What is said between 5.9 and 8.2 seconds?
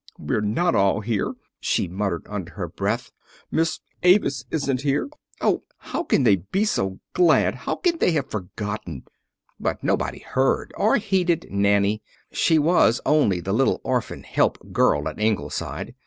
can they be so glad? How can they